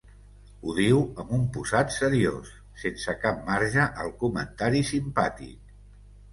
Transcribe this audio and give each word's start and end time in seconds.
Ho 0.61 0.71
diu 0.77 1.03
amb 1.23 1.33
un 1.37 1.43
posat 1.57 1.93
seriós, 1.97 2.51
sense 2.85 3.17
cap 3.27 3.45
marge 3.53 3.87
al 4.07 4.13
comentari 4.25 4.85
simpàtic. 4.93 5.73